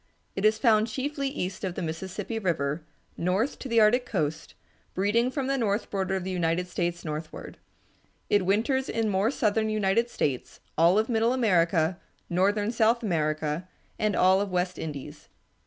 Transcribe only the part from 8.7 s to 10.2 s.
in more southern United